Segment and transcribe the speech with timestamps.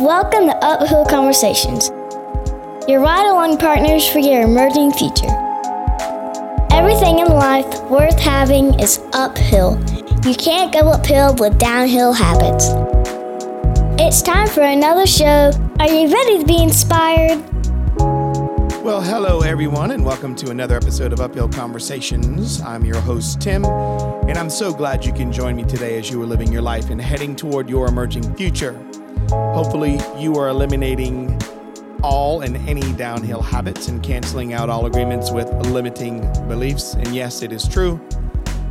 [0.00, 1.88] Welcome to Uphill Conversations,
[2.88, 5.26] your ride along partners for your emerging future.
[6.70, 9.76] Everything in life worth having is uphill.
[10.24, 12.68] You can't go uphill with downhill habits.
[14.00, 15.50] It's time for another show.
[15.80, 17.42] Are you ready to be inspired?
[18.84, 22.60] Well, hello everyone, and welcome to another episode of Uphill Conversations.
[22.62, 26.22] I'm your host, Tim, and I'm so glad you can join me today as you
[26.22, 28.80] are living your life and heading toward your emerging future.
[29.30, 31.40] Hopefully, you are eliminating
[32.02, 36.94] all and any downhill habits and canceling out all agreements with limiting beliefs.
[36.94, 38.00] And yes, it is true.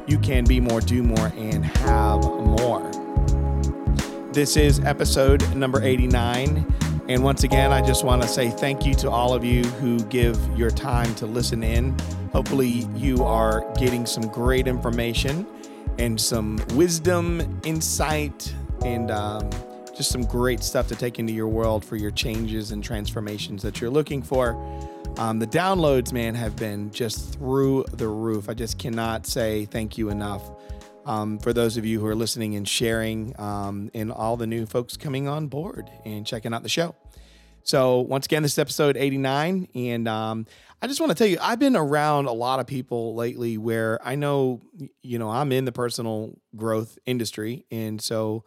[0.07, 2.89] You can be more, do more, and have more.
[4.31, 6.65] This is episode number 89.
[7.09, 9.99] And once again, I just want to say thank you to all of you who
[10.05, 11.97] give your time to listen in.
[12.33, 15.47] Hopefully, you are getting some great information
[15.97, 19.49] and some wisdom, insight, and um,
[19.97, 23.81] just some great stuff to take into your world for your changes and transformations that
[23.81, 24.51] you're looking for.
[25.17, 28.47] Um, the downloads, man, have been just through the roof.
[28.47, 30.43] I just cannot say thank you enough
[31.07, 34.67] um, for those of you who are listening and sharing, um, and all the new
[34.67, 36.95] folks coming on board and checking out the show.
[37.63, 39.67] So, once again, this is episode 89.
[39.73, 40.45] And um,
[40.81, 43.99] I just want to tell you, I've been around a lot of people lately where
[44.05, 44.61] I know,
[45.01, 47.65] you know, I'm in the personal growth industry.
[47.71, 48.45] And so,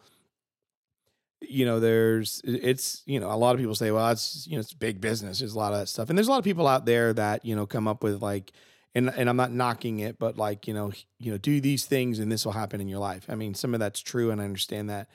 [1.41, 4.59] you know, there's, it's, you know, a lot of people say, well, it's, you know,
[4.59, 5.39] it's big business.
[5.39, 6.09] There's a lot of that stuff.
[6.09, 8.51] And there's a lot of people out there that, you know, come up with like,
[8.93, 12.19] and and I'm not knocking it, but like you know, you know, do these things
[12.19, 13.25] and this will happen in your life.
[13.29, 15.07] I mean, some of that's true, and I understand that,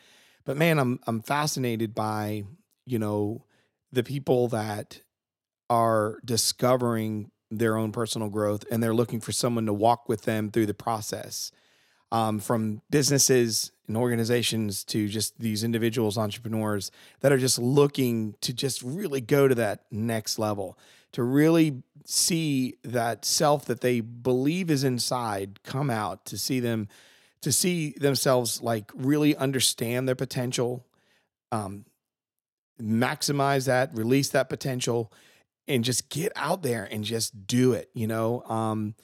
[0.44, 2.44] but man, I'm I'm fascinated by
[2.86, 3.44] you know
[3.92, 5.00] the people that
[5.68, 10.50] are discovering their own personal growth and they're looking for someone to walk with them
[10.50, 11.52] through the process.
[12.12, 18.52] Um, from businesses and organizations to just these individuals, entrepreneurs that are just looking to
[18.52, 20.78] just really go to that next level
[21.16, 26.88] to really see that self that they believe is inside come out to see them
[27.40, 30.86] to see themselves like really understand their potential
[31.52, 31.86] um,
[32.78, 35.10] maximize that release that potential
[35.66, 38.42] and just get out there and just do it you know?
[38.42, 38.94] Um,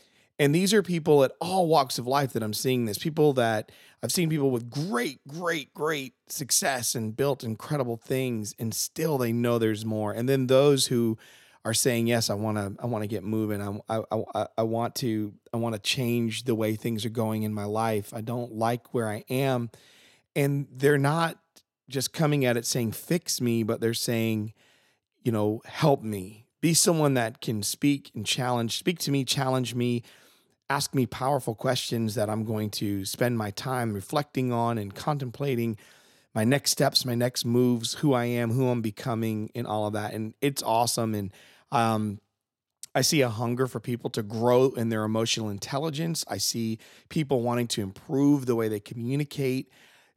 [0.42, 3.70] and these are people at all walks of life that i'm seeing this people that
[4.02, 9.32] i've seen people with great great great success and built incredible things and still they
[9.32, 10.12] know there's more.
[10.12, 11.18] And then those who
[11.64, 13.62] are saying yes i want to i want to get moving.
[13.88, 14.02] I, I
[14.34, 17.64] i i want to i want to change the way things are going in my
[17.64, 18.12] life.
[18.12, 19.70] I don't like where i am.
[20.34, 21.38] And they're not
[21.88, 24.54] just coming at it saying fix me but they're saying
[25.22, 26.46] you know help me.
[26.60, 30.02] Be someone that can speak and challenge speak to me challenge me
[30.72, 35.76] ask me powerful questions that i'm going to spend my time reflecting on and contemplating
[36.34, 39.92] my next steps my next moves who i am who i'm becoming and all of
[39.92, 41.30] that and it's awesome and
[41.70, 42.18] um,
[42.94, 46.26] I see a hunger for people to grow in their emotional intelligence.
[46.28, 46.78] I see
[47.08, 49.70] people wanting to improve the way they communicate.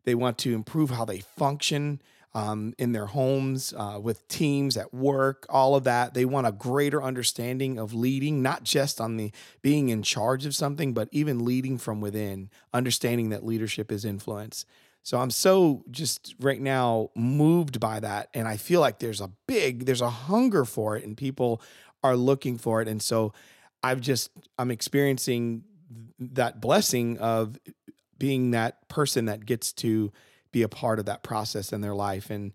[0.03, 2.01] They want to improve how they function
[2.35, 6.13] um, in their homes, uh, with teams, at work, all of that.
[6.13, 9.31] They want a greater understanding of leading, not just on the
[9.61, 14.65] being in charge of something, but even leading from within, understanding that leadership is influence.
[15.01, 18.27] So I'm so just right now moved by that.
[18.33, 21.61] And I feel like there's a big, there's a hunger for it and people
[22.03, 22.89] are looking for it.
[22.89, 23.31] And so
[23.81, 24.29] I've just,
[24.59, 25.63] I'm experiencing
[26.19, 27.57] that blessing of
[28.17, 30.11] being that person that gets to
[30.55, 32.29] be a part of that process in their life.
[32.29, 32.53] And,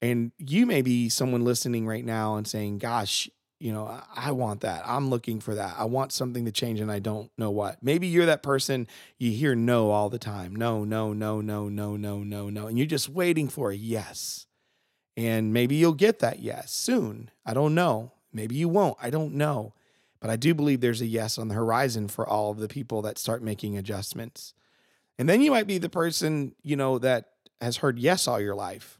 [0.00, 3.28] and you may be someone listening right now and saying, gosh,
[3.58, 4.84] you know, I want that.
[4.86, 5.74] I'm looking for that.
[5.76, 7.82] I want something to change and I don't know what.
[7.82, 8.86] Maybe you're that person
[9.18, 10.54] you hear no all the time.
[10.54, 12.66] No, no, no, no, no, no, no, no.
[12.68, 14.46] And you're just waiting for a yes.
[15.16, 17.32] And maybe you'll get that yes soon.
[17.44, 18.12] I don't know.
[18.32, 18.96] Maybe you won't.
[19.02, 19.74] I don't know.
[20.20, 23.02] But I do believe there's a yes on the horizon for all of the people
[23.02, 24.54] that start making adjustments.
[25.18, 27.26] And then you might be the person, you know, that
[27.60, 28.98] has heard yes all your life.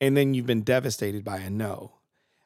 [0.00, 1.92] And then you've been devastated by a no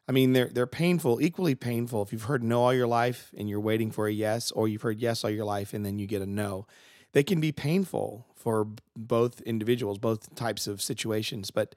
[0.07, 2.01] I mean, they're they're painful, equally painful.
[2.01, 4.81] If you've heard no all your life and you're waiting for a yes, or you've
[4.81, 6.65] heard yes all your life and then you get a no,
[7.11, 11.51] they can be painful for both individuals, both types of situations.
[11.51, 11.75] But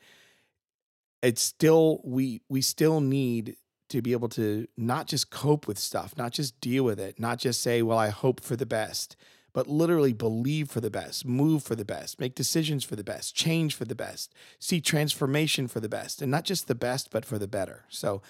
[1.22, 3.56] it's still we we still need
[3.88, 7.38] to be able to not just cope with stuff, not just deal with it, not
[7.38, 9.16] just say, "Well, I hope for the best."
[9.52, 13.34] But literally believe for the best, move for the best, make decisions for the best,
[13.34, 17.24] change for the best, see transformation for the best, and not just the best, but
[17.24, 17.84] for the better.
[17.88, 18.22] So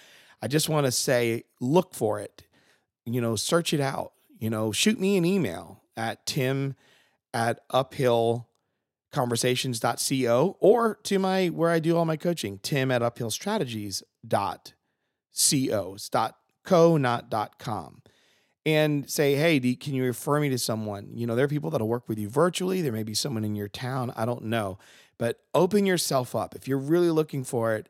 [0.42, 2.44] I just want to say, look for it,
[3.04, 6.74] you know, search it out, you know, shoot me an email at tim
[7.34, 8.48] at uphill
[9.12, 15.94] conversations.co or to my where I do all my coaching, tim at uphillstrategies.co.
[15.94, 18.02] It's dot co, not dot com.
[18.66, 21.10] And say, hey, can you refer me to someone?
[21.14, 22.82] You know, there are people that'll work with you virtually.
[22.82, 24.12] There may be someone in your town.
[24.16, 24.78] I don't know.
[25.16, 26.54] But open yourself up.
[26.54, 27.88] If you're really looking for it,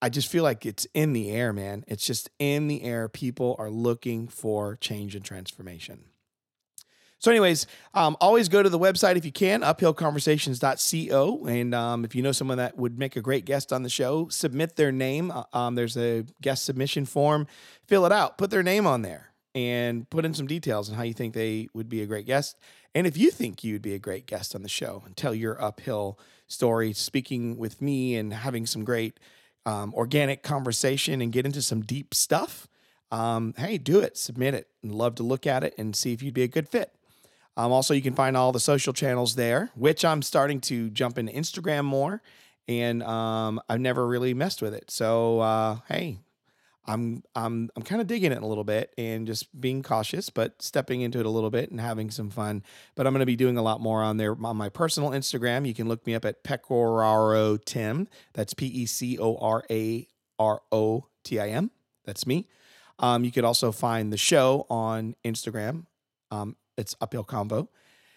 [0.00, 1.84] I just feel like it's in the air, man.
[1.86, 3.08] It's just in the air.
[3.08, 6.04] People are looking for change and transformation.
[7.22, 11.46] So, anyways, um, always go to the website if you can, uphillconversations.co.
[11.46, 14.26] And um, if you know someone that would make a great guest on the show,
[14.28, 15.30] submit their name.
[15.30, 17.46] Uh, um, there's a guest submission form.
[17.86, 21.02] Fill it out, put their name on there, and put in some details on how
[21.02, 22.56] you think they would be a great guest.
[22.94, 25.62] And if you think you'd be a great guest on the show and tell your
[25.62, 29.18] uphill story, speaking with me and having some great
[29.64, 32.68] um, organic conversation and get into some deep stuff,
[33.10, 36.22] um, hey, do it, submit it, and love to look at it and see if
[36.22, 36.92] you'd be a good fit.
[37.56, 41.18] Um, also, you can find all the social channels there, which I'm starting to jump
[41.18, 42.22] into Instagram more,
[42.66, 44.90] and um, I've never really messed with it.
[44.90, 46.18] So uh, hey,
[46.84, 50.60] I'm I'm I'm kind of digging it a little bit and just being cautious, but
[50.60, 52.62] stepping into it a little bit and having some fun.
[52.94, 55.66] But I'm going to be doing a lot more on there on my personal Instagram.
[55.66, 58.08] You can look me up at Pecoraro Tim.
[58.32, 60.08] That's P E C O R A
[60.38, 61.70] R O T I M.
[62.04, 62.48] That's me.
[62.98, 65.86] Um, you could also find the show on Instagram
[66.32, 67.68] um, it's Uphill Convo.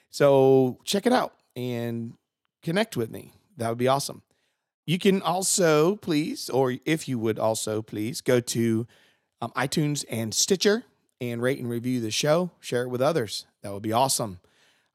[0.09, 2.13] So check it out and
[2.63, 3.33] connect with me.
[3.57, 4.23] That would be awesome.
[4.86, 8.86] You can also, please, or if you would also, please go to
[9.42, 10.84] um, iTunes and Stitcher
[11.20, 12.52] and rate and review the show.
[12.60, 13.46] Share it with others.
[13.64, 14.40] That would be awesome.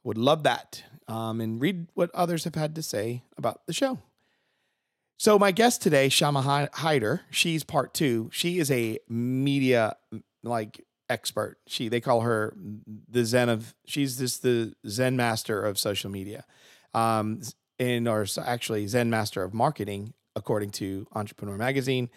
[0.04, 0.84] Would love that.
[1.08, 3.98] Um, and read what others have had to say about the show.
[5.18, 8.30] So, my guest today, Shama Hyder, she's part two.
[8.32, 9.96] She is a media
[10.42, 11.58] like expert.
[11.66, 12.54] She they call her
[13.08, 16.46] the Zen of she's just the Zen master of social media,
[16.94, 17.42] um,
[17.80, 22.08] and or actually Zen master of marketing according to Entrepreneur Magazine,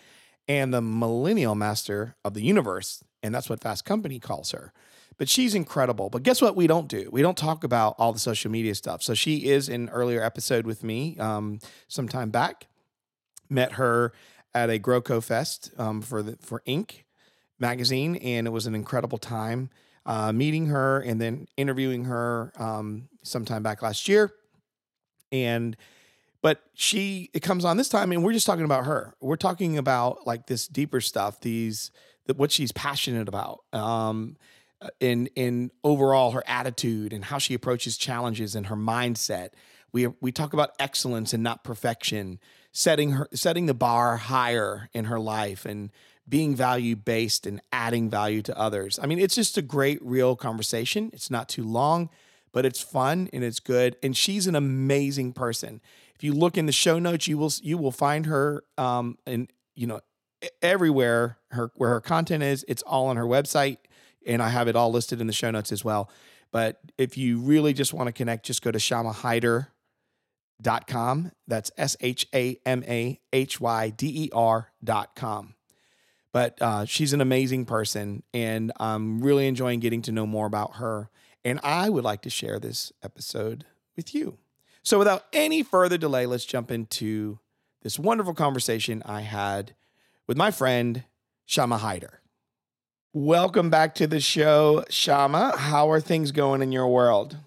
[0.48, 4.72] and the Millennial Master of the Universe, and that's what Fast Company calls her.
[5.18, 6.10] But she's incredible.
[6.10, 6.56] But guess what?
[6.56, 7.10] We don't do.
[7.12, 9.04] We don't talk about all the social media stuff.
[9.04, 12.68] So she is in earlier episode with me um, some time back.
[13.50, 14.12] Met her
[14.56, 17.04] at a GrowCo Fest um, for the for Inc
[17.60, 19.70] magazine, and it was an incredible time
[20.06, 24.34] uh, meeting her and then interviewing her um, sometime back last year.
[25.34, 25.76] And
[26.42, 29.16] but she it comes on this time, and we're just talking about her.
[29.20, 31.92] We're talking about like this deeper stuff, these
[32.28, 33.64] that what she's passionate about.
[33.74, 34.38] Um,
[35.00, 39.50] in in overall her attitude and how she approaches challenges and her mindset.
[39.92, 42.40] We we talk about excellence and not perfection,
[42.72, 45.92] setting her setting the bar higher in her life and
[46.28, 49.00] being value based and adding value to others.
[49.02, 51.10] I mean, it's just a great, real conversation.
[51.14, 52.10] It's not too long,
[52.54, 53.98] but it's fun and it's good.
[54.02, 55.82] And she's an amazing person.
[56.16, 59.52] If you look in the show notes, you will you will find her um, and
[59.76, 60.00] you know
[60.62, 62.64] everywhere her where her content is.
[62.68, 63.78] It's all on her website,
[64.26, 66.10] and I have it all listed in the show notes as well.
[66.52, 69.68] But if you really just want to connect, just go to Shamahyder
[70.62, 71.32] dot com.
[71.48, 75.56] That's S H A M A H Y D E R dot com.
[76.32, 80.76] But uh, she's an amazing person, and I'm really enjoying getting to know more about
[80.76, 81.10] her.
[81.46, 84.38] And I would like to share this episode with you.
[84.82, 87.40] So, without any further delay, let's jump into
[87.82, 89.76] this wonderful conversation I had
[90.28, 91.04] with my friend,
[91.46, 92.22] Shama Hyder.
[93.14, 95.56] Welcome back to the show, Shama.
[95.58, 97.38] How are things going in your world?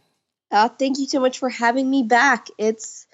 [0.50, 2.48] Uh, thank you so much for having me back.
[2.56, 3.06] It's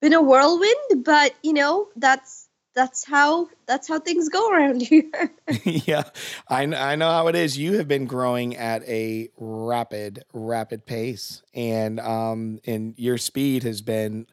[0.00, 2.39] been a whirlwind, but you know, that's
[2.74, 5.34] that's how that's how things go around here.
[5.64, 6.04] yeah,
[6.48, 7.58] I I know how it is.
[7.58, 13.82] You have been growing at a rapid rapid pace, and um and your speed has
[13.82, 14.26] been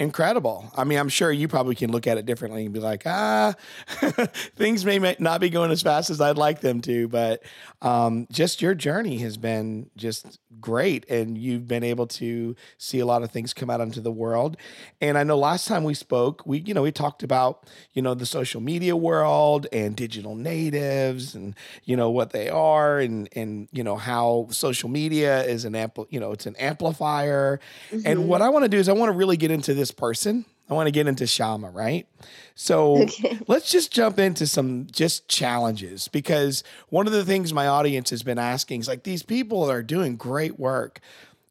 [0.00, 0.72] incredible.
[0.74, 3.54] I mean, I'm sure you probably can look at it differently and be like, ah,
[4.56, 7.42] things may not be going as fast as I'd like them to, but
[7.82, 11.08] um, just your journey has been just great.
[11.10, 14.56] And you've been able to see a lot of things come out into the world.
[15.02, 18.14] And I know last time we spoke, we, you know, we talked about, you know,
[18.14, 21.54] the social media world and digital natives and,
[21.84, 26.06] you know, what they are and, and, you know, how social media is an ampli,
[26.08, 27.60] you know, it's an amplifier.
[27.90, 28.06] Mm-hmm.
[28.06, 29.94] And what I want to do is I want to really get into this this
[29.98, 30.44] person.
[30.68, 32.06] I want to get into Shama, right?
[32.54, 33.38] So okay.
[33.48, 38.22] let's just jump into some just challenges because one of the things my audience has
[38.22, 41.00] been asking is like these people are doing great work.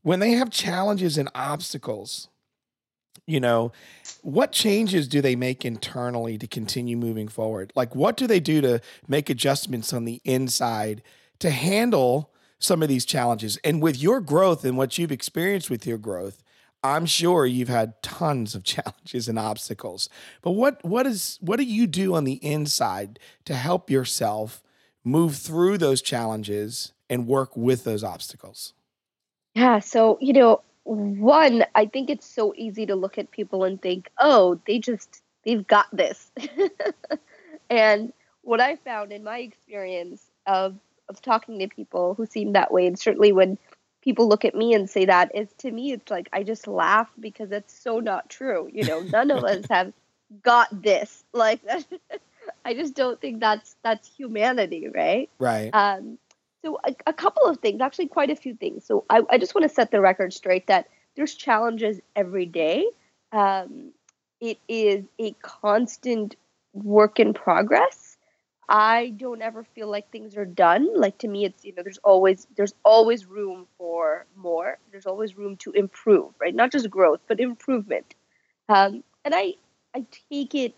[0.03, 2.29] When they have challenges and obstacles,
[3.25, 3.74] you know,
[4.22, 7.74] what changes do they make internally to continue moving forward?
[7.75, 11.03] Like, what do they do to make adjustments on the inside
[11.39, 13.58] to handle some of these challenges?
[13.65, 16.41] And with your growth and what you've experienced with your growth,
[16.83, 20.09] I'm sure you've had tons of challenges and obstacles.
[20.41, 24.62] But what what is what do you do on the inside to help yourself
[25.03, 28.74] move through those challenges and work with those obstacles?
[29.55, 33.81] Yeah, so you know, one, I think it's so easy to look at people and
[33.81, 36.31] think, "Oh, they just they've got this."
[37.69, 40.75] and what I found in my experience of
[41.09, 43.57] of talking to people who seem that way, and certainly when
[44.01, 47.10] people look at me and say that is to me it's like i just laugh
[47.20, 49.00] because it's so not true you know?
[49.12, 49.94] None of us have
[50.44, 51.24] got this.
[51.34, 51.62] Like
[52.65, 55.29] i just don't think that's that's humanity right?
[55.39, 55.70] Right.
[55.74, 56.18] Um
[56.63, 58.86] so a, a couple of things actually quite a few things.
[58.86, 62.86] So i, I just want to set the record straight that there's challenges every day.
[63.32, 63.91] Um
[64.41, 66.36] it is a constant
[66.74, 68.08] work in progress
[68.69, 70.89] I don't ever feel like things are done.
[70.95, 74.79] Like to me, it's you know, there's always there's always room for more.
[74.91, 76.55] There's always room to improve, right?
[76.55, 78.15] Not just growth, but improvement.
[78.69, 79.55] Um, and I
[79.95, 80.75] I take it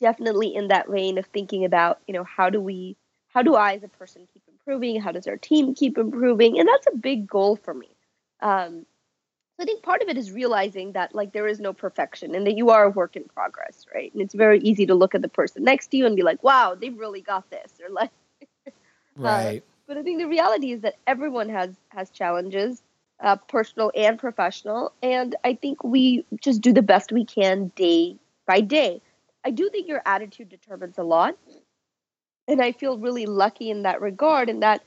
[0.00, 2.96] definitely in that vein of thinking about you know how do we
[3.28, 5.00] how do I as a person keep improving?
[5.00, 6.58] How does our team keep improving?
[6.58, 7.88] And that's a big goal for me.
[8.40, 8.86] Um,
[9.60, 12.56] I think part of it is realizing that like there is no perfection and that
[12.56, 14.12] you are a work in progress, right?
[14.12, 16.42] And it's very easy to look at the person next to you and be like,
[16.44, 18.10] "Wow, they've really got this," or like,
[18.66, 18.70] uh,
[19.16, 19.58] right.
[19.58, 22.82] Uh, but I think the reality is that everyone has has challenges,
[23.20, 28.16] uh, personal and professional, and I think we just do the best we can day
[28.46, 29.02] by day.
[29.44, 31.36] I do think your attitude determines a lot,
[32.46, 34.48] and I feel really lucky in that regard.
[34.48, 34.82] In that,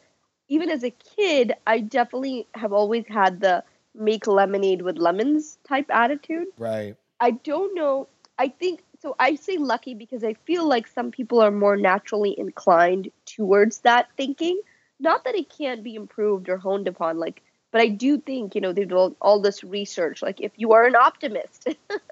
[0.47, 5.87] even as a kid, I definitely have always had the make lemonade with lemons type
[5.89, 6.47] attitude.
[6.57, 6.95] Right.
[7.19, 8.07] I don't know.
[8.37, 9.15] I think so.
[9.19, 14.07] I say lucky because I feel like some people are more naturally inclined towards that
[14.17, 14.59] thinking.
[14.99, 18.61] Not that it can't be improved or honed upon, like, but I do think you
[18.61, 20.21] know they've done all this research.
[20.21, 21.67] Like, if you are an optimist,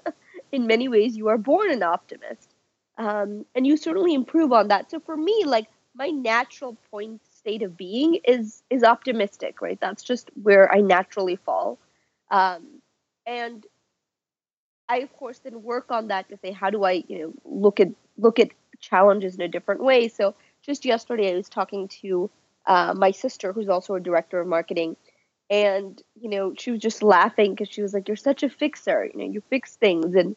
[0.52, 2.54] in many ways you are born an optimist,
[2.98, 4.90] um, and you certainly improve on that.
[4.90, 9.80] So for me, like my natural point state of being is is optimistic, right?
[9.80, 11.78] That's just where I naturally fall.
[12.30, 12.80] Um,
[13.26, 13.66] and
[14.88, 17.80] I of course then work on that to say how do I, you know, look
[17.80, 20.08] at look at challenges in a different way.
[20.08, 22.30] So just yesterday I was talking to
[22.66, 24.96] uh, my sister who's also a director of marketing
[25.50, 29.04] and you know she was just laughing because she was like you're such a fixer
[29.04, 30.36] you know you fix things and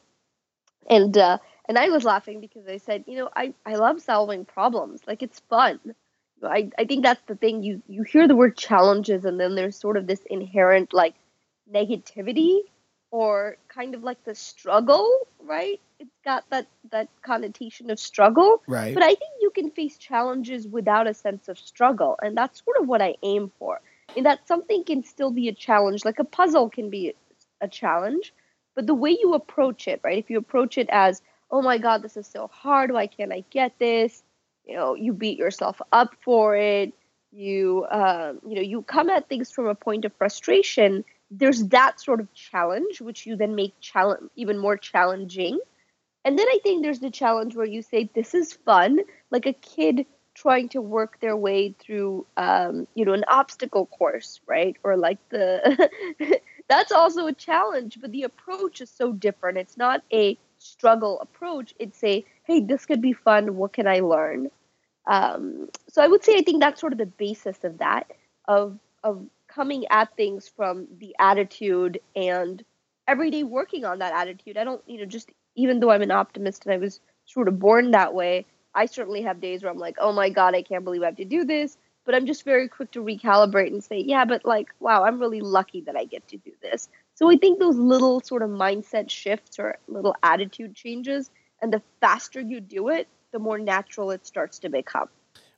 [0.90, 1.38] and uh
[1.70, 5.22] and i was laughing because i said you know i i love solving problems like
[5.22, 5.80] it's fun
[6.48, 7.64] I, I think that's the thing.
[7.64, 11.16] You you hear the word challenges and then there's sort of this inherent like
[11.72, 12.62] negativity
[13.12, 15.80] or kind of like the struggle, right?
[16.00, 18.62] It's got that that connotation of struggle.
[18.68, 18.94] Right.
[18.94, 22.78] But I think you can face challenges without a sense of struggle, and that's sort
[22.78, 23.82] of what I aim for.
[24.16, 27.14] In that something can still be a challenge, like a puzzle can be
[27.62, 28.34] a challenge,
[28.76, 30.18] but the way you approach it, right?
[30.18, 31.22] If you approach it as,
[31.52, 32.92] "Oh my god, this is so hard.
[32.92, 34.24] Why can't I get this?"
[34.66, 36.94] You know you beat yourself up for it.
[37.32, 41.04] You um, you know you come at things from a point of frustration.
[41.32, 45.60] There's that sort of challenge which you then make challenge even more challenging.
[46.26, 49.00] And then i think there's the challenge where you say this is fun.
[49.32, 50.06] Like a kid
[50.36, 54.78] trying to work their way through um, you know an obstacle course right?
[54.84, 55.90] Or like the
[56.70, 59.58] that's also a challenge but the approach is so different.
[59.58, 64.00] It's not a struggle approach it's a hey this could be fun what can i
[64.00, 64.50] learn?
[65.06, 68.12] Um, so i would say i think that's sort of the basis of that
[68.48, 72.64] of of coming at things from the attitude and
[73.08, 74.58] every day working on that attitude.
[74.58, 77.60] I don't you know just even though i'm an optimist and i was sort of
[77.60, 80.84] born that way i certainly have days where i'm like oh my god i can't
[80.84, 84.00] believe i have to do this but i'm just very quick to recalibrate and say
[84.00, 86.90] yeah but like wow i'm really lucky that i get to do this
[87.24, 91.82] so I think those little sort of mindset shifts or little attitude changes, and the
[92.02, 95.08] faster you do it, the more natural it starts to become.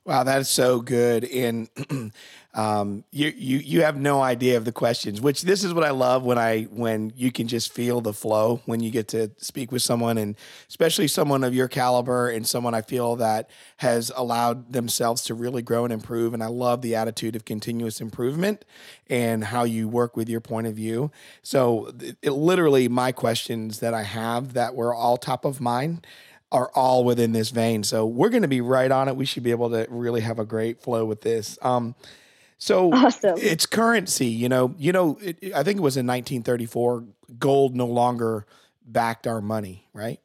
[0.06, 1.24] Wow, that is so good.
[1.24, 1.68] And
[2.54, 5.20] um, you you you have no idea of the questions.
[5.20, 8.62] Which this is what I love when I when you can just feel the flow
[8.66, 10.36] when you get to speak with someone, and
[10.68, 15.60] especially someone of your caliber and someone I feel that has allowed themselves to really
[15.60, 16.34] grow and improve.
[16.34, 18.64] And I love the attitude of continuous improvement
[19.10, 21.10] and how you work with your point of view.
[21.42, 26.06] So it, it literally my questions that I have that were all top of mind
[26.52, 27.82] are all within this vein.
[27.82, 29.16] So we're going to be right on it.
[29.16, 31.58] We should be able to really have a great flow with this.
[31.60, 31.94] Um,
[32.58, 33.38] so awesome.
[33.38, 37.04] it's currency, you know, you know, it, I think it was in 1934,
[37.38, 38.46] gold no longer
[38.86, 40.20] backed our money, right?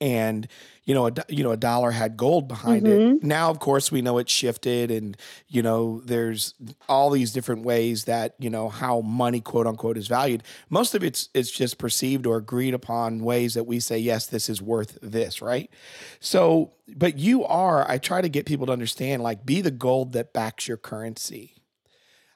[0.00, 0.46] And
[0.84, 3.16] you know a you know a dollar had gold behind mm-hmm.
[3.16, 5.16] it now of course we know it's shifted and
[5.48, 6.54] you know there's
[6.88, 10.42] all these different ways that you know how money quote unquote is valued.
[10.68, 14.48] Most of it's it's just perceived or agreed upon ways that we say yes this
[14.48, 15.70] is worth this right?
[16.18, 20.12] So but you are i try to get people to understand like be the gold
[20.14, 21.54] that backs your currency.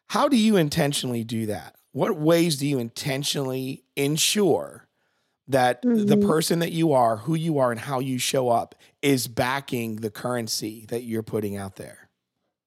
[0.08, 1.76] How do you intentionally do that?
[1.92, 4.83] What ways do you intentionally ensure
[5.48, 6.06] that mm-hmm.
[6.06, 9.96] the person that you are, who you are, and how you show up is backing
[9.96, 12.08] the currency that you're putting out there.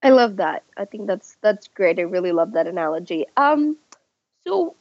[0.04, 0.64] I love that.
[0.78, 2.00] I think that's that's great.
[2.00, 3.26] I really love that analogy.
[3.36, 3.78] Um,
[4.46, 4.76] so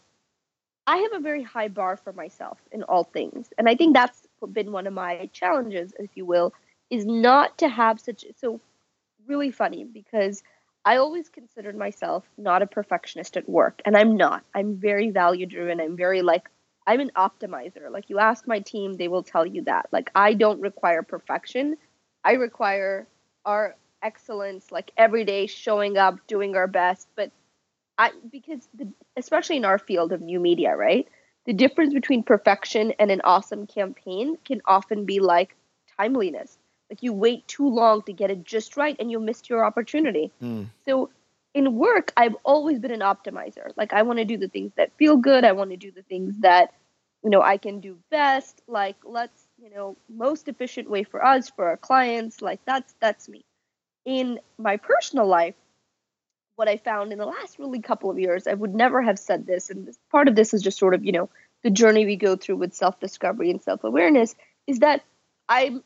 [0.87, 4.27] I have a very high bar for myself in all things, and I think that's
[4.53, 6.53] been one of my challenges, if you will,
[6.91, 8.25] is not to have such.
[8.37, 8.61] So
[9.27, 10.43] really funny because
[10.85, 14.45] I always considered myself not a perfectionist at work, and I'm not.
[14.55, 15.81] I'm very value driven.
[15.81, 16.49] I'm very like
[16.87, 17.91] I'm an optimizer.
[17.91, 19.87] Like you ask my team, they will tell you that.
[19.93, 21.77] Like I don't require perfection.
[22.25, 23.07] I require
[23.45, 27.09] our excellence, like every day showing up, doing our best.
[27.17, 27.31] But
[27.99, 31.09] I because the, especially in our field of new media, right?
[31.47, 35.55] The difference between perfection and an awesome campaign can often be like
[35.97, 36.59] timeliness.
[36.91, 40.31] Like you wait too long to get it just right and you missed your opportunity.
[40.43, 40.67] Mm.
[40.85, 41.11] So
[41.57, 43.71] in work, I've always been an optimizer.
[43.77, 45.43] Like I want to do the things that feel good.
[45.43, 46.75] I want to do the things that,
[47.25, 48.61] you know, I can do best.
[48.69, 52.43] Like let's, you know, most efficient way for us, for our clients.
[52.43, 53.43] Like that's that's me.
[54.05, 55.55] In my personal life,
[56.57, 59.47] what I found in the last really couple of years, I would never have said
[59.47, 61.31] this, and this, part of this is just sort of, you know,
[61.63, 64.35] the journey we go through with self-discovery and self-awareness,
[64.67, 65.03] is that
[65.49, 65.83] I'm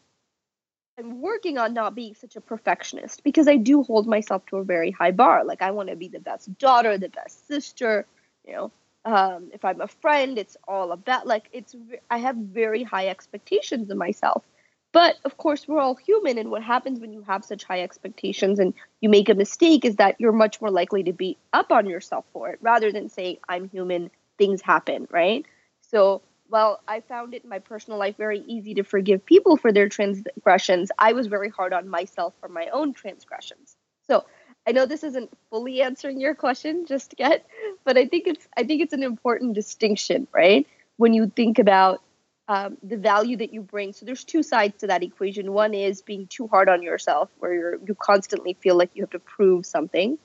[1.00, 4.64] I'm working on not being such a perfectionist because I do hold myself to a
[4.64, 5.44] very high bar.
[5.44, 8.06] Like I want to be the best daughter, the best sister,
[8.46, 8.72] you know.
[9.06, 11.74] Um, if I'm a friend, it's all about like it's.
[12.10, 14.44] I have very high expectations of myself,
[14.92, 18.58] but of course we're all human, and what happens when you have such high expectations
[18.58, 21.86] and you make a mistake is that you're much more likely to beat up on
[21.86, 25.46] yourself for it rather than say I'm human, things happen, right?
[25.80, 29.72] So well, I found it in my personal life very easy to forgive people for
[29.72, 30.90] their transgressions.
[30.98, 33.76] I was very hard on myself for my own transgressions.
[34.08, 34.24] So
[34.66, 37.46] I know this isn't fully answering your question just yet,
[37.84, 40.66] but I think it's I think it's an important distinction, right?
[40.96, 42.02] When you think about
[42.48, 43.92] um, the value that you bring.
[43.92, 45.52] So there's two sides to that equation.
[45.52, 49.10] One is being too hard on yourself, where you're you constantly feel like you have
[49.10, 50.18] to prove something.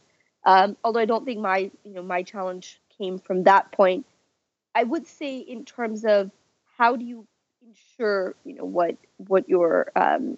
[0.43, 4.07] Um, although I don't think my you know my challenge came from that point
[4.75, 6.29] I would say in terms of
[6.77, 7.25] how do you
[7.65, 10.37] ensure you know what what your um,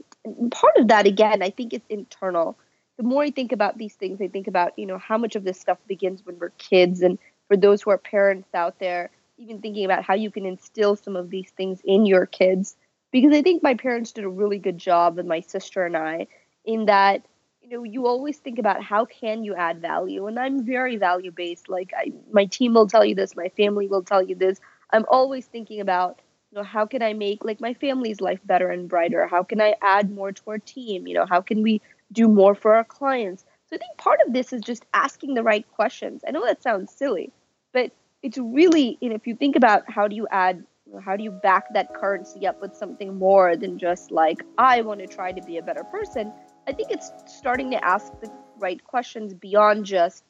[0.51, 2.57] part of that again I think it's internal.
[2.97, 5.43] The more I think about these things, I think about you know how much of
[5.43, 9.61] this stuff begins when we're kids, and for those who are parents out there, even
[9.61, 12.75] thinking about how you can instill some of these things in your kids.
[13.11, 16.27] Because I think my parents did a really good job with my sister and I
[16.65, 17.25] in that
[17.69, 21.31] you know you always think about how can you add value and i'm very value
[21.31, 24.59] based like I, my team will tell you this my family will tell you this.
[24.93, 28.69] I'm always thinking about you know how can i make like my family's life better
[28.69, 29.27] and brighter?
[29.27, 31.07] How can i add more to our team?
[31.07, 33.43] You know how can we do more for our clients?
[33.69, 36.23] So i think part of this is just asking the right questions.
[36.25, 37.31] I know that sounds silly
[37.73, 37.91] but
[38.23, 40.63] it's really know if you think about how do you add
[41.03, 45.01] how do you back that currency up with something more than just like i want
[45.01, 46.31] to try to be a better person
[46.67, 50.25] I think it's starting to ask the right questions beyond just,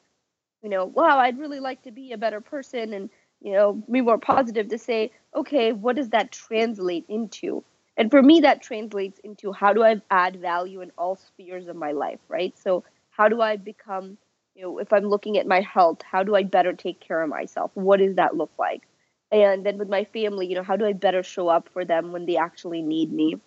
[0.62, 4.00] you know, wow, I'd really like to be a better person and, you know, be
[4.00, 7.64] more positive to say, okay, what does that translate into?
[7.96, 11.74] And for me, that translates into how do I add value in all spheres of
[11.74, 12.56] my life, right?
[12.56, 14.16] So, how do I become,
[14.54, 17.28] you know, if I'm looking at my health, how do I better take care of
[17.28, 17.72] myself?
[17.74, 18.82] What does that look like?
[19.32, 22.12] And then with my family, you know, how do I better show up for them
[22.12, 23.40] when they actually need me?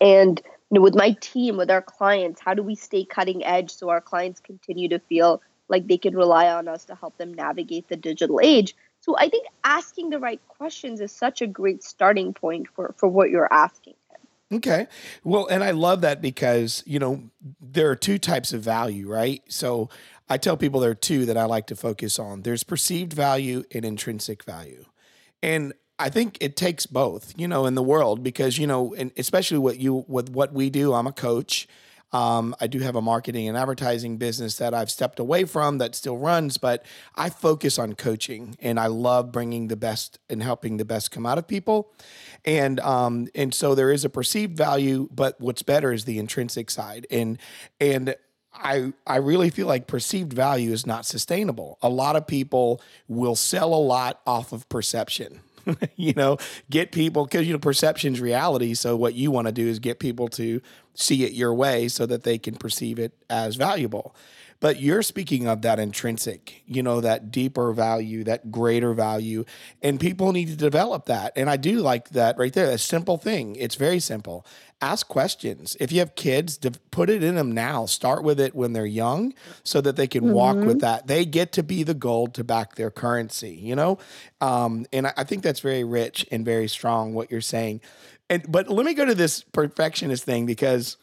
[0.00, 3.70] And you know, with my team, with our clients, how do we stay cutting edge
[3.70, 7.32] so our clients continue to feel like they can rely on us to help them
[7.32, 8.74] navigate the digital age?
[9.00, 13.08] So I think asking the right questions is such a great starting point for, for
[13.08, 13.94] what you're asking.
[14.50, 14.86] Okay.
[15.24, 17.22] Well, and I love that because, you know,
[17.60, 19.42] there are two types of value, right?
[19.48, 19.90] So
[20.28, 23.64] I tell people there are two that I like to focus on there's perceived value
[23.72, 24.86] and intrinsic value.
[25.42, 29.10] And I think it takes both, you know, in the world because you know, and
[29.16, 30.94] especially what you with what we do.
[30.94, 31.66] I'm a coach.
[32.10, 35.94] Um, I do have a marketing and advertising business that I've stepped away from that
[35.94, 40.78] still runs, but I focus on coaching and I love bringing the best and helping
[40.78, 41.92] the best come out of people.
[42.44, 46.70] And um, and so there is a perceived value, but what's better is the intrinsic
[46.70, 47.06] side.
[47.10, 47.38] And
[47.80, 48.14] and
[48.54, 51.76] I I really feel like perceived value is not sustainable.
[51.82, 55.40] A lot of people will sell a lot off of perception
[55.96, 56.38] you know,
[56.70, 58.74] get people because you know perception's reality.
[58.74, 60.60] So what you want to do is get people to
[60.94, 64.14] see it your way so that they can perceive it as valuable.
[64.60, 69.44] But you're speaking of that intrinsic, you know, that deeper value, that greater value,
[69.82, 71.32] and people need to develop that.
[71.36, 72.70] And I do like that right there.
[72.70, 73.54] A simple thing.
[73.54, 74.44] It's very simple.
[74.80, 75.76] Ask questions.
[75.78, 76.58] If you have kids,
[76.90, 77.86] put it in them now.
[77.86, 80.34] Start with it when they're young so that they can mm-hmm.
[80.34, 80.78] walk with mm-hmm.
[80.78, 81.06] that.
[81.06, 83.98] They get to be the gold to back their currency, you know?
[84.40, 87.80] Um, and I think that's very rich and very strong what you're saying.
[88.30, 90.96] And but let me go to this perfectionist thing because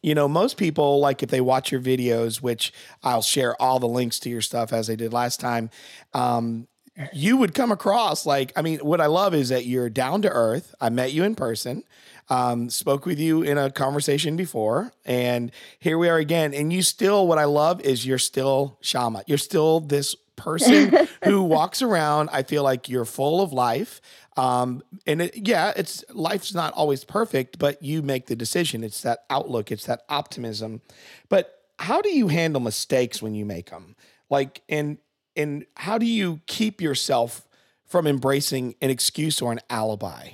[0.00, 3.88] you know, most people, like if they watch your videos, which I'll share all the
[3.88, 5.70] links to your stuff as I did last time,
[6.14, 6.66] um,
[7.12, 10.28] you would come across like, I mean, what I love is that you're down to
[10.28, 10.74] earth.
[10.80, 11.84] I met you in person,
[12.28, 16.52] um, spoke with you in a conversation before, and here we are again.
[16.52, 19.22] And you still, what I love is you're still Shama.
[19.26, 22.30] You're still this person who walks around.
[22.32, 24.00] I feel like you're full of life.
[24.36, 28.82] Um, and it, yeah, it's life's not always perfect, but you make the decision.
[28.82, 30.80] It's that outlook, it's that optimism.
[31.28, 33.96] But how do you handle mistakes when you make them?
[34.30, 34.98] Like, and
[35.36, 37.48] and how do you keep yourself
[37.86, 40.30] from embracing an excuse or an alibi?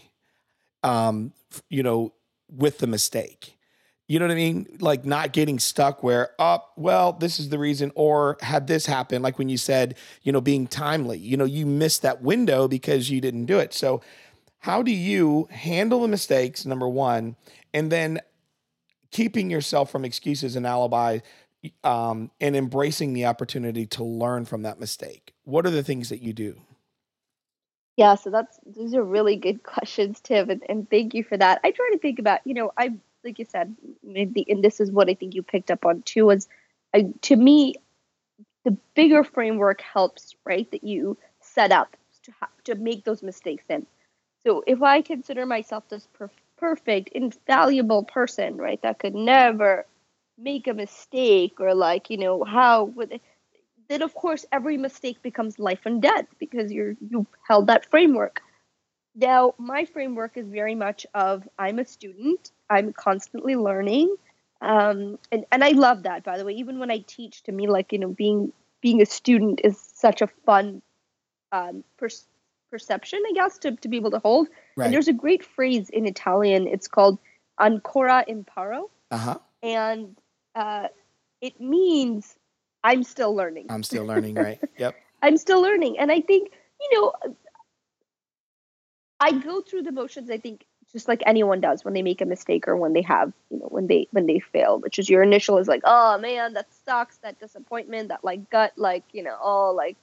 [0.83, 1.33] Um,
[1.69, 2.13] you know,
[2.49, 3.58] with the mistake.
[4.09, 4.67] You know what I mean?
[4.81, 9.21] Like not getting stuck where, oh, well, this is the reason, or had this happen,
[9.21, 13.11] like when you said, you know, being timely, you know, you missed that window because
[13.11, 13.75] you didn't do it.
[13.75, 14.01] So,
[14.61, 17.37] how do you handle the mistakes, number one,
[17.73, 18.21] and then
[19.11, 21.21] keeping yourself from excuses and alibi
[21.85, 25.35] um, and embracing the opportunity to learn from that mistake?
[25.45, 26.59] What are the things that you do?
[27.99, 31.61] Yeah, so that's those are really good questions, Tim, and, and thank you for that.
[31.63, 32.95] I try to think about, you know, I
[33.29, 36.49] like you said, and this is what I think you picked up on too, was
[36.95, 37.75] I, to me,
[38.65, 40.71] the bigger framework helps, right?
[40.73, 42.33] That you set up to
[42.65, 43.87] to make those mistakes in.
[44.45, 49.87] So if I consider myself this per- perfect, infallible person, right, that could never
[50.39, 53.23] make a mistake or like, you know, how would it,
[53.89, 58.41] then of course every mistake becomes life and death because you're you held that framework.
[59.15, 64.15] Now, my framework is very much of I'm a student, I'm constantly learning.
[64.61, 66.53] Um, and, and I love that, by the way.
[66.55, 70.23] Even when I teach, to me, like, you know, being being a student is such
[70.23, 70.83] a fun
[71.51, 72.09] um, per-
[72.71, 74.49] perception, I guess, to, to be able to hold.
[74.77, 74.87] Right.
[74.87, 76.67] And there's a great phrase in Italian.
[76.69, 77.19] It's called
[77.59, 78.91] ancora imparo.
[79.11, 79.39] Uh-huh.
[79.63, 80.17] And
[80.55, 80.89] uh,
[81.41, 82.37] it means
[82.85, 83.67] I'm still learning.
[83.71, 84.61] I'm still learning, right?
[84.79, 84.95] Yep.
[85.23, 85.99] I'm still learning.
[85.99, 87.35] And I think, you know,
[89.21, 92.27] I go through the motions, I think, just like anyone does when they make a
[92.27, 95.23] mistake or when they have, you know, when they when they fail, which is your
[95.23, 99.37] initial is like, oh man, that sucks, that disappointment, that like gut, like, you know,
[99.43, 99.97] oh like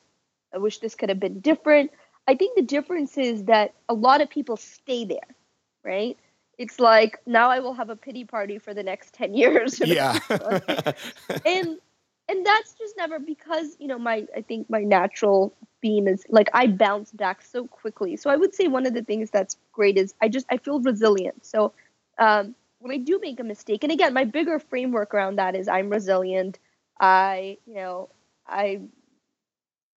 [0.53, 1.91] I wish this could have been different.
[2.27, 5.35] I think the difference is that a lot of people stay there,
[5.83, 6.17] right?
[6.57, 9.79] It's like now I will have a pity party for the next 10 years.
[9.85, 10.19] Yeah.
[11.45, 11.77] and
[12.27, 16.49] and that's just never because, you know, my I think my natural beam is like
[16.53, 18.15] I bounce back so quickly.
[18.17, 20.79] So I would say one of the things that's great is I just I feel
[20.79, 21.45] resilient.
[21.45, 21.73] So
[22.17, 25.67] um, when I do make a mistake, and again, my bigger framework around that is
[25.67, 26.57] I'm resilient.
[26.99, 28.09] I you know
[28.47, 28.81] I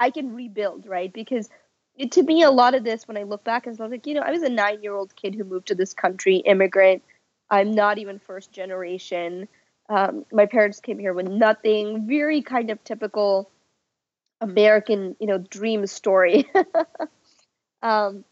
[0.01, 1.49] I can rebuild right because
[1.97, 4.21] it, to me a lot of this when I look back is like you know
[4.23, 7.03] I was a nine year old kid who moved to this country immigrant.
[7.51, 9.49] I'm not even first generation.
[9.88, 12.07] Um, my parents came here with nothing.
[12.07, 13.51] Very kind of typical
[14.40, 16.48] American, you know, dream story.
[17.83, 18.24] um,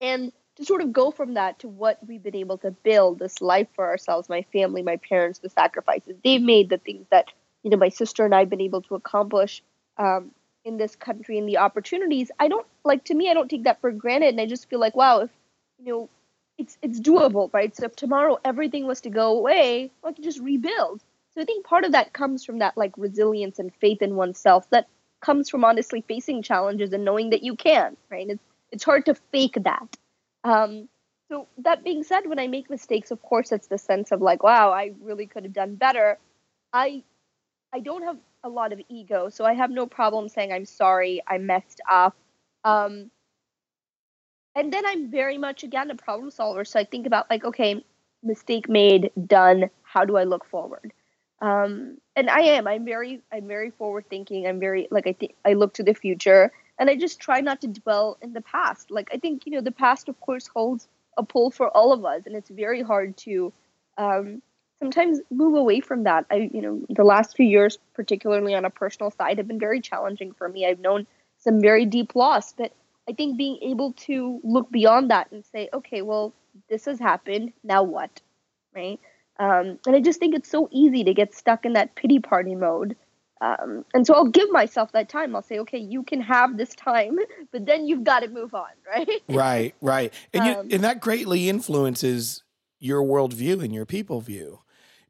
[0.00, 3.40] and to sort of go from that to what we've been able to build this
[3.40, 7.30] life for ourselves, my family, my parents, the sacrifices they've made, the things that
[7.62, 9.62] you know my sister and I've been able to accomplish
[9.96, 10.32] um,
[10.64, 12.30] in this country, and the opportunities.
[12.38, 13.30] I don't like to me.
[13.30, 15.30] I don't take that for granted, and I just feel like, wow, if
[15.78, 16.10] you know,
[16.58, 17.74] it's it's doable, right?
[17.74, 21.02] So if tomorrow everything was to go away, I could just rebuild.
[21.34, 24.68] So I think part of that comes from that like resilience and faith in oneself
[24.70, 24.88] that
[25.20, 28.28] comes from honestly facing challenges and knowing that you can, right?
[28.28, 28.42] It's
[28.72, 29.96] it's hard to fake that.
[30.44, 30.88] Um,
[31.30, 34.42] so that being said, when I make mistakes, of course, it's the sense of like,
[34.42, 36.18] wow, I really could have done better.
[36.72, 37.04] I
[37.72, 41.22] I don't have a lot of ego, so I have no problem saying I'm sorry,
[41.26, 42.16] I messed up.
[42.64, 43.10] Um,
[44.58, 46.64] and then I'm very much again a problem solver.
[46.64, 47.84] So I think about like, okay,
[48.24, 49.70] mistake made, done.
[49.82, 50.92] How do I look forward?
[51.40, 52.66] Um, and I am.
[52.66, 53.22] I'm very.
[53.32, 54.48] I'm very forward thinking.
[54.48, 57.60] I'm very like I think I look to the future, and I just try not
[57.60, 58.90] to dwell in the past.
[58.90, 62.04] Like I think you know the past, of course, holds a pull for all of
[62.04, 63.52] us, and it's very hard to
[63.96, 64.42] um,
[64.80, 66.26] sometimes move away from that.
[66.32, 69.80] I you know the last few years, particularly on a personal side, have been very
[69.80, 70.66] challenging for me.
[70.66, 71.06] I've known
[71.38, 72.72] some very deep loss, but
[73.08, 76.34] I think being able to look beyond that and say, okay, well,
[76.68, 77.52] this has happened.
[77.64, 78.20] Now what?
[78.74, 79.00] Right?
[79.38, 82.54] Um, and I just think it's so easy to get stuck in that pity party
[82.54, 82.96] mode.
[83.40, 85.34] Um, and so I'll give myself that time.
[85.34, 87.18] I'll say, okay, you can have this time,
[87.52, 89.22] but then you've got to move on, right?
[89.28, 90.12] right, right.
[90.34, 92.42] And, you, um, and that greatly influences
[92.80, 94.60] your worldview and your people view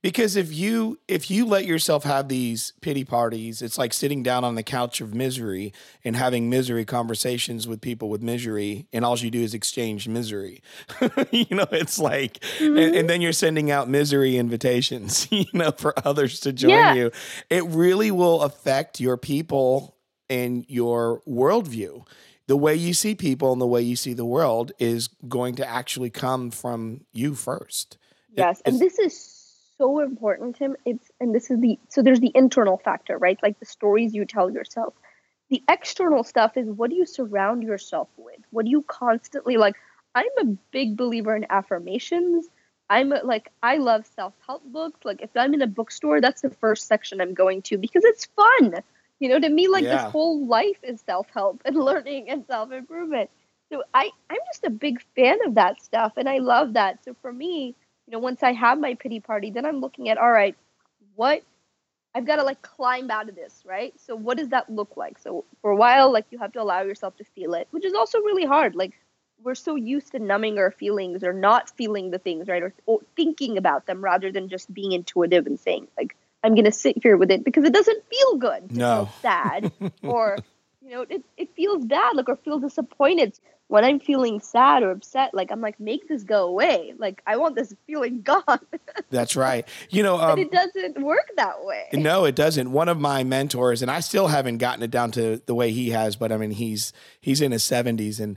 [0.02, 4.44] because if you if you let yourself have these pity parties it's like sitting down
[4.44, 5.72] on the couch of misery
[6.04, 10.62] and having misery conversations with people with misery and all you do is exchange misery
[11.30, 12.76] you know it's like mm-hmm.
[12.76, 16.94] and, and, then you're sending out misery invitations you know for others to join yeah.
[16.94, 17.10] you
[17.50, 19.96] it really will affect your people
[20.30, 22.06] and your worldview
[22.46, 25.68] the way you see people and the way you see the world is going to
[25.68, 27.96] actually come from you first
[28.36, 29.37] yes it, and this is
[29.78, 30.76] so important, Tim.
[30.84, 33.38] It's and this is the so there's the internal factor, right?
[33.42, 34.94] Like the stories you tell yourself.
[35.50, 38.40] The external stuff is what do you surround yourself with?
[38.50, 39.76] What do you constantly like?
[40.14, 42.46] I'm a big believer in affirmations.
[42.90, 45.00] I'm a, like I love self-help books.
[45.04, 48.26] Like if I'm in a bookstore, that's the first section I'm going to because it's
[48.26, 48.82] fun.
[49.20, 50.02] You know, to me, like yeah.
[50.02, 53.30] this whole life is self-help and learning and self-improvement.
[53.72, 57.04] So I I'm just a big fan of that stuff, and I love that.
[57.04, 57.74] So for me,
[58.08, 60.56] you know, once I have my pity party, then I'm looking at, all right,
[61.14, 61.42] what
[62.14, 63.92] I've got to like climb out of this, right?
[64.00, 65.18] So what does that look like?
[65.18, 67.92] So for a while, like you have to allow yourself to feel it, which is
[67.92, 68.74] also really hard.
[68.74, 68.94] Like
[69.42, 72.62] we're so used to numbing our feelings or not feeling the things, right?
[72.62, 76.64] Or, or thinking about them rather than just being intuitive and saying, like, I'm going
[76.64, 79.04] to sit here with it because it doesn't feel good to no.
[79.04, 80.38] feel sad or,
[80.82, 84.90] you know, it, it feels bad, like, or feel disappointed when I'm feeling sad or
[84.90, 86.94] upset, like I'm like, make this go away.
[86.98, 88.60] Like I want this feeling gone.
[89.10, 89.66] That's right.
[89.90, 91.88] You know, um, but it doesn't work that way.
[91.92, 92.72] No, it doesn't.
[92.72, 95.90] One of my mentors, and I still haven't gotten it down to the way he
[95.90, 98.36] has, but I mean, he's he's in his seventies, and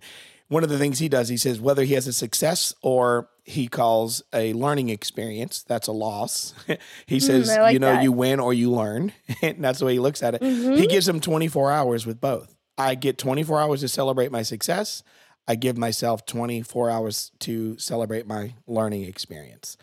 [0.49, 3.69] one of the things he does, he says whether he has a success or he
[3.69, 6.53] calls a learning experience, that's a loss.
[7.05, 8.03] he mm, says, mm, like you know, that.
[8.03, 10.41] you win or you learn, and that's the way he looks at it.
[10.41, 10.73] Mm-hmm.
[10.73, 12.53] He gives him 24 hours with both.
[12.77, 15.03] I get 24 hours to celebrate my success.
[15.47, 19.77] I give myself 24 hours to celebrate my learning experience.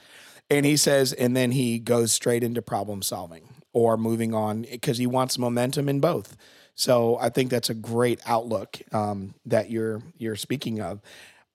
[0.51, 4.99] And he says, and then he goes straight into problem solving or moving on because
[4.99, 6.37] he wants momentum in both.
[6.75, 11.01] So I think that's a great outlook um, that you're you're speaking of.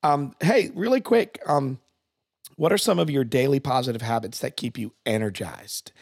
[0.04, 1.80] Um, hey, really quick, um,
[2.58, 5.94] what are some of your daily positive habits that keep you energized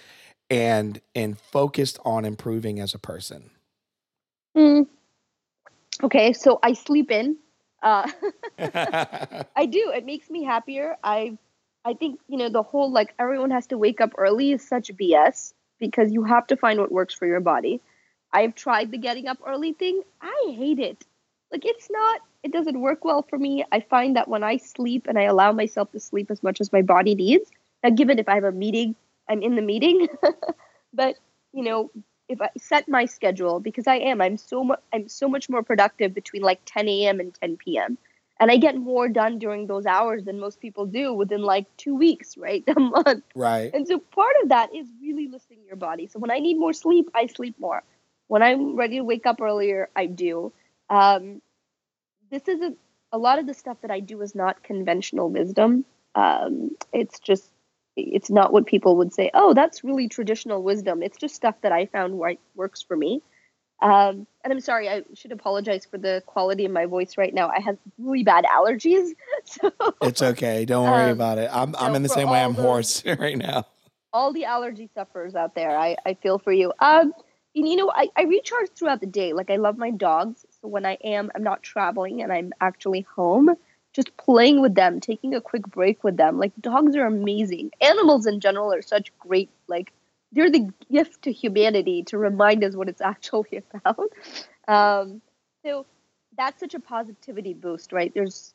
[0.50, 3.52] and and focused on improving as a person?
[4.58, 4.88] Mm.
[6.04, 7.38] Okay, so I sleep in.
[7.82, 8.10] Uh,
[9.56, 9.92] I do.
[9.96, 10.96] It makes me happier.
[11.04, 11.38] I
[11.84, 14.96] I think you know the whole like everyone has to wake up early is such
[14.96, 17.82] BS because you have to find what works for your body.
[18.34, 20.04] I've tried the getting up early thing.
[20.22, 21.06] I hate it.
[21.52, 22.22] Like it's not.
[22.44, 23.66] It doesn't work well for me.
[23.72, 26.72] I find that when I sleep and I allow myself to sleep as much as
[26.72, 27.52] my body needs.
[27.84, 28.96] Now, given if I have a meeting,
[29.30, 30.08] I'm in the meeting.
[30.94, 31.16] but
[31.54, 31.92] you know,
[32.32, 35.64] if I set my schedule because I am, I'm so much, I'm so much more
[35.64, 37.20] productive between like 10 a.m.
[37.20, 37.98] and 10 p.m.
[38.40, 41.94] And I get more done during those hours than most people do within like two
[41.94, 42.64] weeks, right?
[42.76, 43.24] A month.
[43.36, 43.70] Right.
[43.74, 46.08] And so part of that is really listening to your body.
[46.08, 47.84] So when I need more sleep, I sleep more.
[48.28, 50.54] When I'm ready to wake up earlier, I do.
[50.90, 51.42] Um,
[52.32, 52.74] this is a,
[53.12, 55.84] a lot of the stuff that I do is not conventional wisdom.
[56.16, 57.51] Um, it's just
[57.96, 61.04] it's not what people would say oh that's really traditional wisdom.
[61.04, 63.22] It's just stuff that i found right works for me.
[63.82, 67.50] Um, and i'm sorry i should apologize for the quality of my voice right now.
[67.50, 69.12] I have really bad allergies
[69.46, 70.66] so it's okay.
[70.66, 71.50] Don't worry um, about it.
[71.52, 73.66] I'm, I'm in the same way i'm the, hoarse right now.
[74.14, 76.74] all the allergy sufferers out there i, I feel for you.
[76.80, 77.14] Um,
[77.56, 79.34] and, you know I, I recharge throughout the day.
[79.34, 80.46] Like i love my dogs.
[80.62, 83.56] So when i am i'm not traveling and i'm actually home
[83.94, 86.38] just playing with them, taking a quick break with them.
[86.38, 87.72] Like dogs are amazing.
[87.82, 89.92] Animals in general are such great like
[90.32, 94.10] they're the gift to humanity to remind us what it's actually about.
[94.68, 95.22] Um,
[95.66, 95.86] so
[96.38, 98.12] that's such a positivity boost, right?
[98.14, 98.54] There's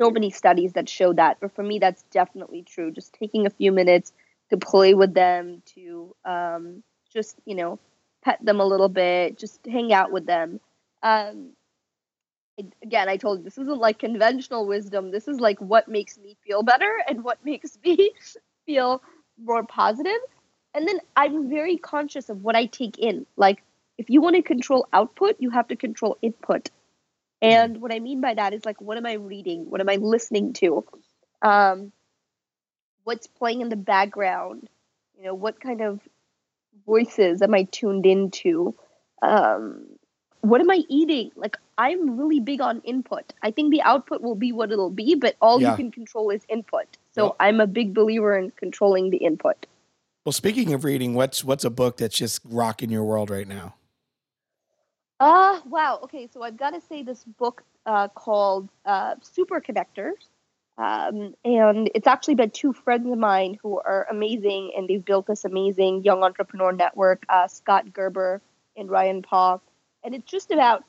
[0.00, 2.90] so many studies that show that, but for me, that's definitely true.
[2.90, 4.12] Just taking a few minutes
[4.50, 7.78] to play with them, to um, just you know
[8.22, 10.60] pet them a little bit, just hang out with them.
[11.02, 11.50] Um,
[12.82, 15.10] again, I told you this isn't like conventional wisdom.
[15.10, 18.12] This is like what makes me feel better and what makes me
[18.66, 19.02] feel
[19.42, 20.20] more positive.
[20.74, 23.26] And then I'm very conscious of what I take in.
[23.36, 23.62] Like,
[23.96, 26.70] if you want to control output, you have to control input.
[27.40, 29.70] And what I mean by that is like, what am I reading?
[29.70, 30.84] What am I listening to?
[31.42, 31.92] Um,
[33.04, 34.68] what's playing in the background?
[35.18, 36.00] You know, what kind of
[36.86, 38.74] voices am I tuned into?
[39.22, 39.93] Um,
[40.44, 41.30] what am I eating?
[41.36, 43.32] Like I'm really big on input.
[43.42, 45.70] I think the output will be what it'll be, but all yeah.
[45.70, 46.86] you can control is input.
[47.12, 47.36] So yep.
[47.40, 49.66] I'm a big believer in controlling the input.
[50.24, 53.74] Well, speaking of reading, what's what's a book that's just rocking your world right now?
[55.20, 56.00] Ah, uh, wow.
[56.04, 60.28] Okay, so I've got to say this book uh, called uh, Super Connectors.
[60.76, 65.26] Um, and it's actually been two friends of mine who are amazing, and they've built
[65.26, 68.42] this amazing young entrepreneur network, uh, Scott Gerber
[68.76, 69.62] and Ryan Paul.
[70.04, 70.84] And it's just about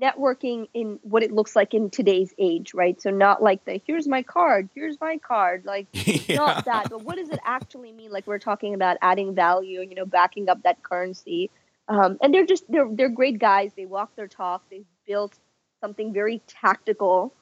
[0.00, 3.00] networking in what it looks like in today's age, right?
[3.00, 6.36] So not like the here's my card, here's my card, like yeah.
[6.36, 8.10] not that, but what does it actually mean?
[8.10, 11.50] Like we're talking about adding value, you know, backing up that currency.
[11.88, 13.72] Um, and they're just they're they're great guys.
[13.76, 14.64] They walk their talk.
[14.70, 15.38] They've built
[15.80, 17.32] something very tactical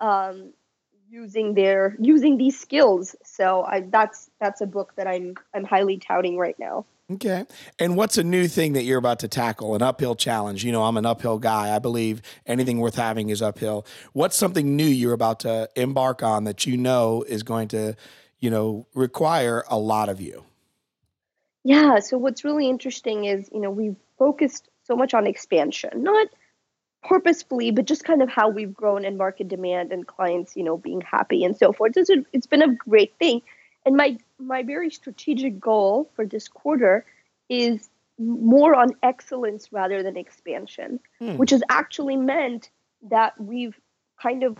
[0.00, 0.52] um,
[1.10, 3.16] using their using these skills.
[3.24, 6.84] So I, that's that's a book that I'm I'm highly touting right now.
[7.12, 7.44] Okay.
[7.78, 9.74] And what's a new thing that you're about to tackle?
[9.74, 10.64] An uphill challenge.
[10.64, 11.74] You know, I'm an uphill guy.
[11.74, 13.86] I believe anything worth having is uphill.
[14.14, 17.94] What's something new you're about to embark on that you know is going to,
[18.38, 20.44] you know, require a lot of you?
[21.62, 21.98] Yeah.
[21.98, 26.28] So what's really interesting is, you know, we've focused so much on expansion, not
[27.02, 30.78] purposefully, but just kind of how we've grown in market demand and clients, you know,
[30.78, 31.96] being happy and so forth.
[31.96, 33.42] It's, it's been a great thing.
[33.84, 37.04] And my my very strategic goal for this quarter
[37.48, 41.36] is more on excellence rather than expansion, hmm.
[41.36, 42.70] which has actually meant
[43.10, 43.78] that we've
[44.20, 44.58] kind of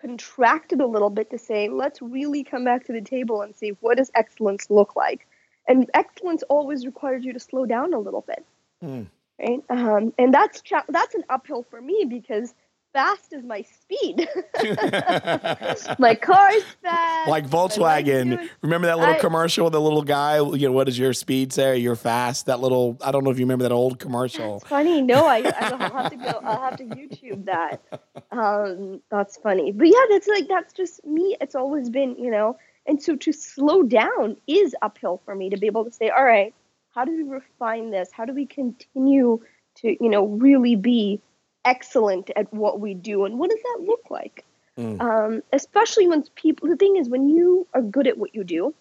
[0.00, 3.70] contracted a little bit to say, let's really come back to the table and see
[3.80, 5.26] what does excellence look like.
[5.68, 8.44] And excellence always requires you to slow down a little bit.
[8.80, 9.02] Hmm
[9.42, 9.62] right?
[9.68, 12.54] Um, and that's cha- that's an uphill for me because
[12.92, 14.28] fast is my speed.
[15.98, 17.28] my car's fast.
[17.28, 18.48] Like Volkswagen.
[18.62, 19.64] Remember that little I, commercial?
[19.64, 20.36] With the little guy.
[20.36, 21.78] You know, what does your speed say?
[21.78, 22.46] You're fast.
[22.46, 22.98] That little.
[23.00, 24.58] I don't know if you remember that old commercial.
[24.58, 25.02] That's funny.
[25.02, 26.40] No, I, I'll have to go.
[26.44, 27.82] I'll have to YouTube that.
[28.30, 29.72] Um, that's funny.
[29.72, 31.36] But yeah, that's like that's just me.
[31.40, 32.56] It's always been, you know.
[32.86, 36.24] And so to slow down is uphill for me to be able to say, all
[36.24, 36.52] right,
[36.94, 38.10] how do we refine this?
[38.12, 39.40] How do we continue
[39.76, 41.20] to, you know, really be
[41.64, 43.24] excellent at what we do?
[43.24, 44.44] And what does that look like?
[44.78, 45.00] Mm.
[45.00, 48.74] Um, especially when people, the thing is, when you are good at what you do,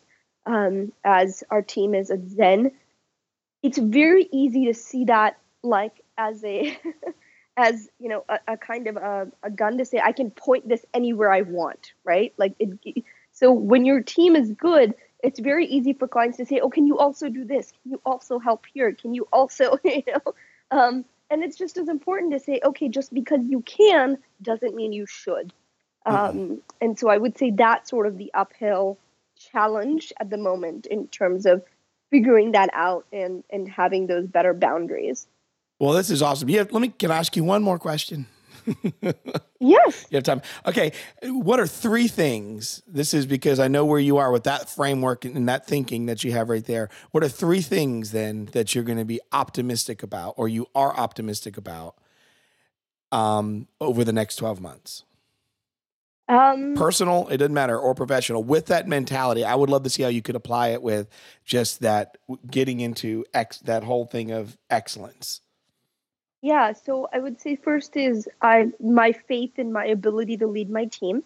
[0.45, 2.71] um, as our team is at Zen,
[3.61, 6.77] it's very easy to see that like as a,
[7.57, 10.67] as you know, a, a kind of a, a, gun to say I can point
[10.67, 12.33] this anywhere I want, right?
[12.37, 16.59] Like, it, so when your team is good, it's very easy for clients to say,
[16.59, 17.71] "Oh, can you also do this?
[17.83, 18.91] Can you also help here?
[18.93, 20.33] Can you also, you know?"
[20.71, 24.93] Um, and it's just as important to say, "Okay, just because you can doesn't mean
[24.93, 25.53] you should."
[26.05, 26.39] Mm-hmm.
[26.39, 28.97] Um, and so I would say that's sort of the uphill
[29.51, 31.63] challenge at the moment in terms of
[32.11, 35.25] figuring that out and and having those better boundaries.
[35.79, 36.49] Well, this is awesome.
[36.49, 38.27] Yeah, let me can I ask you one more question?
[39.59, 40.05] yes.
[40.09, 40.41] You have time.
[40.65, 40.91] Okay.
[41.23, 42.81] What are three things?
[42.87, 46.23] This is because I know where you are with that framework and that thinking that
[46.23, 46.89] you have right there.
[47.11, 50.95] What are three things then that you're going to be optimistic about or you are
[50.95, 51.95] optimistic about
[53.11, 55.03] um, over the next 12 months?
[56.31, 58.41] Um, Personal, it doesn't matter, or professional.
[58.41, 61.09] With that mentality, I would love to see how you could apply it with
[61.43, 62.17] just that
[62.49, 65.41] getting into ex, that whole thing of excellence.
[66.41, 70.69] Yeah, so I would say first is I my faith in my ability to lead
[70.69, 71.23] my team,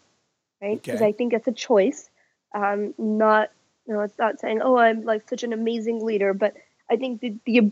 [0.62, 0.82] right?
[0.82, 1.10] Because okay.
[1.10, 2.10] I think it's a choice.
[2.54, 3.50] Um, not
[3.88, 6.56] you know, it's not saying, oh, I'm like such an amazing leader, but
[6.90, 7.72] I think the, the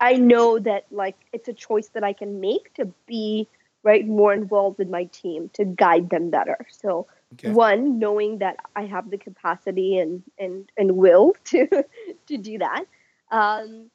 [0.00, 3.48] I know that like it's a choice that I can make to be
[3.82, 6.66] right more involved in my team to guide them better.
[6.70, 7.50] So okay.
[7.50, 11.84] one, knowing that I have the capacity and and and will to
[12.26, 12.84] to do that.
[13.30, 13.90] Um,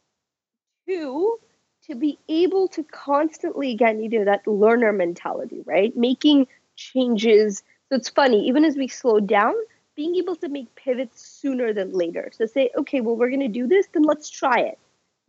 [0.87, 1.39] two,
[1.87, 5.95] to be able to constantly again you that learner mentality right?
[5.95, 7.63] Making changes.
[7.89, 9.53] So it's funny even as we slow down
[9.95, 12.29] being able to make pivots sooner than later.
[12.33, 14.79] So say okay well we're going to do this then let's try it.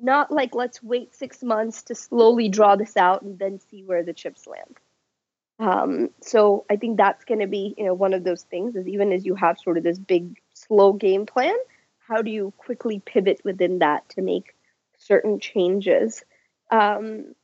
[0.00, 4.02] Not like let's wait six months to slowly draw this out and then see where
[4.02, 4.76] the chips land.
[5.60, 8.86] Um, so i think that's going to be you know one of those things is
[8.86, 11.56] even as you have sort of this big slow game plan
[12.06, 14.54] how do you quickly pivot within that to make
[14.98, 16.24] certain changes
[16.70, 17.34] um,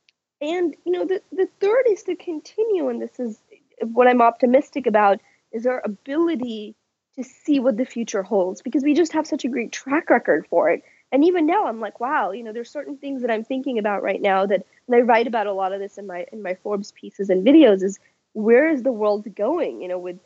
[0.41, 3.41] and you know, the the third is to continue, and this is
[3.81, 5.21] what I'm optimistic about,
[5.53, 6.75] is our ability
[7.17, 10.47] to see what the future holds because we just have such a great track record
[10.49, 10.83] for it.
[11.13, 14.03] And even now, I'm like, wow, you know, there's certain things that I'm thinking about
[14.03, 16.55] right now that, and I write about a lot of this in my in my
[16.57, 17.83] Forbes pieces and videos.
[17.83, 17.99] Is
[18.33, 19.81] where is the world going?
[19.81, 20.19] You know, with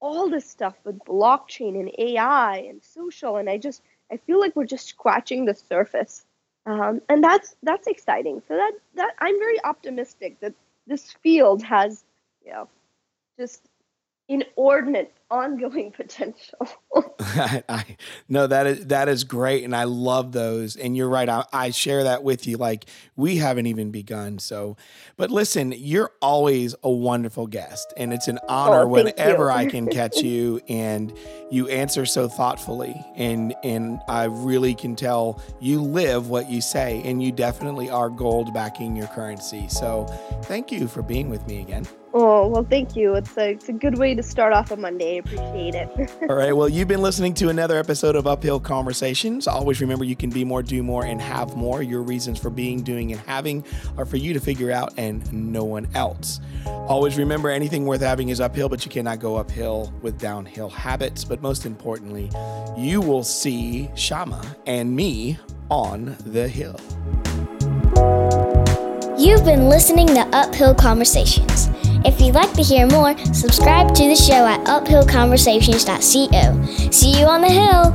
[0.00, 3.82] all this stuff with blockchain and AI and social, and I just
[4.12, 6.24] I feel like we're just scratching the surface
[6.68, 8.42] um, and that's that's exciting.
[8.46, 10.52] So that that I'm very optimistic that
[10.86, 12.04] this field has,
[12.44, 12.68] you know,
[13.38, 13.62] just
[14.28, 16.68] inordinate ongoing potential.
[17.20, 17.84] I, I,
[18.28, 20.76] no, that is that is great, and I love those.
[20.76, 22.56] And you're right, I, I, share that with you.
[22.56, 24.38] Like we haven't even begun.
[24.38, 24.76] So,
[25.16, 29.86] but listen, you're always a wonderful guest, and it's an honor oh, whenever I can
[29.90, 31.12] catch you, and
[31.50, 37.02] you answer so thoughtfully, and and I really can tell you live what you say,
[37.04, 39.68] and you definitely are gold backing your currency.
[39.68, 40.06] So,
[40.44, 41.86] thank you for being with me again.
[42.14, 43.14] Oh, well, thank you.
[43.14, 45.16] It's a, it's a good way to start off a Monday.
[45.16, 46.10] I appreciate it.
[46.30, 46.56] All right.
[46.56, 49.46] Well, you've been listening to another episode of Uphill Conversations.
[49.46, 51.82] Always remember you can be more, do more, and have more.
[51.82, 53.62] Your reasons for being, doing, and having
[53.98, 56.40] are for you to figure out and no one else.
[56.66, 61.24] Always remember anything worth having is uphill, but you cannot go uphill with downhill habits.
[61.24, 62.30] But most importantly,
[62.76, 65.38] you will see Shama and me
[65.70, 66.80] on the hill.
[69.18, 71.68] You've been listening to Uphill Conversations.
[72.04, 76.90] If you'd like to hear more, subscribe to the show at uphillconversations.co.
[76.90, 77.94] See you on the hill!